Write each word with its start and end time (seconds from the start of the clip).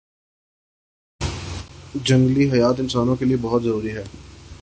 جنگلی 1.95 2.49
حیات 2.51 2.79
انسانوں 2.79 3.15
کے 3.15 3.25
لیئے 3.25 3.37
بہت 3.41 3.63
ضروری 3.63 3.91
ہیں 3.91 4.03